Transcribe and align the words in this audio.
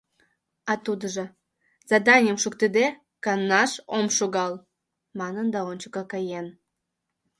А 0.71 0.73
тудыжо: 0.85 1.25
«Заданийым 1.89 2.37
шуктыде, 2.43 2.85
канаш 3.23 3.71
ом 3.97 4.05
шогал» 4.17 4.53
манын 5.19 5.47
да 5.53 5.59
ончыко 5.69 6.03
каен. 6.11 6.47